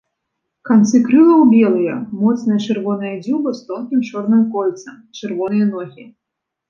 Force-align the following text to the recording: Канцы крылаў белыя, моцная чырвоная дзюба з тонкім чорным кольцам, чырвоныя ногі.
Канцы 0.69 1.01
крылаў 1.09 1.41
белыя, 1.55 1.97
моцная 2.23 2.59
чырвоная 2.65 3.13
дзюба 3.25 3.49
з 3.59 3.63
тонкім 3.71 3.99
чорным 4.09 4.41
кольцам, 4.57 4.95
чырвоныя 5.21 5.65
ногі. 5.75 6.03